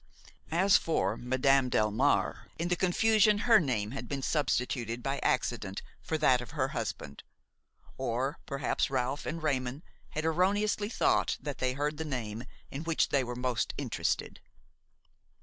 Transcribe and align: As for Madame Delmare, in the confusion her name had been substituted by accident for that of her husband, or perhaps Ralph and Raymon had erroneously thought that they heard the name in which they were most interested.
As 0.49 0.77
for 0.77 1.15
Madame 1.15 1.69
Delmare, 1.69 2.47
in 2.57 2.69
the 2.69 2.75
confusion 2.75 3.37
her 3.45 3.59
name 3.59 3.91
had 3.91 4.09
been 4.09 4.23
substituted 4.23 5.03
by 5.03 5.19
accident 5.21 5.83
for 6.01 6.17
that 6.17 6.41
of 6.41 6.49
her 6.57 6.69
husband, 6.69 7.21
or 7.99 8.39
perhaps 8.47 8.89
Ralph 8.89 9.27
and 9.27 9.43
Raymon 9.43 9.83
had 10.09 10.25
erroneously 10.25 10.89
thought 10.89 11.37
that 11.39 11.59
they 11.59 11.73
heard 11.73 11.97
the 11.97 12.03
name 12.05 12.45
in 12.71 12.83
which 12.83 13.09
they 13.09 13.23
were 13.23 13.35
most 13.35 13.75
interested. 13.77 14.41